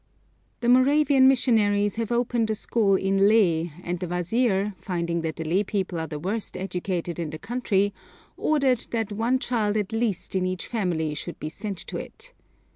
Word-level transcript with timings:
The 0.61 0.67
Moravian 0.67 1.27
missionaries 1.27 1.97
have 1.97 2.11
opened 2.11 2.49
a 2.49 2.55
school 2.55 2.95
in 2.95 3.27
Leh, 3.29 3.69
and 3.83 3.99
the 3.99 4.07
wazir, 4.07 4.73
finding 4.81 5.21
that 5.21 5.35
the 5.35 5.43
Leh 5.43 5.61
people 5.63 5.99
are 5.99 6.07
the 6.07 6.17
worst 6.17 6.57
educated 6.57 7.19
in 7.19 7.29
the 7.29 7.37
country, 7.37 7.93
ordered 8.35 8.87
that 8.89 9.11
one 9.11 9.37
child 9.37 9.77
at 9.77 9.91
least 9.93 10.35
in 10.35 10.43
each 10.47 10.65
family 10.65 11.13
should 11.13 11.39
be 11.39 11.49
sent 11.49 11.77
to 11.85 11.97
it. 11.97 12.33